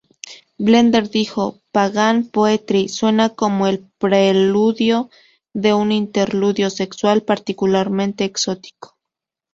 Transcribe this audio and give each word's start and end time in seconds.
Blender 0.57 1.11
dijo: 1.11 1.59
"Pagan 1.71 2.25
Poetry" 2.27 2.89
suena 2.89 3.29
como 3.29 3.67
el 3.67 3.87
preludio 3.99 5.11
de 5.53 5.75
un 5.75 5.91
interludio 5.91 6.71
sexual 6.71 7.21
particularmente 7.21 8.23
exótico". 8.23 8.97